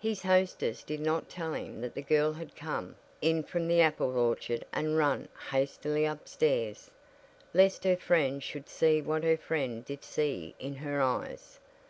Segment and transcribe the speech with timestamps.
[0.00, 4.16] His hostess did not tell him that the girl had come in from the apple
[4.16, 6.90] orchard and run hastily upstairs,
[7.52, 11.60] lest her friend should see what her friend did see in her eyes.